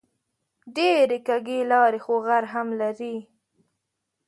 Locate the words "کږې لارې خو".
1.27-2.13